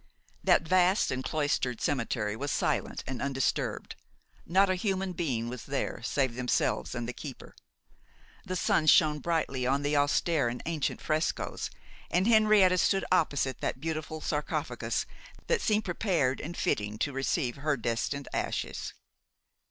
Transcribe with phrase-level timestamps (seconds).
[0.43, 3.95] That vast and cloistered cemetery was silent and undisturbed;
[4.47, 7.55] not a human being was there, save themselves and the keeper.
[8.43, 11.69] The sun shone brightly on the austere and ancient frescoes,
[12.09, 15.05] and Henrietta stood opposite that beautiful sarcophagus,
[15.45, 18.95] that seemed prepared and fitting to receive her destined ashes.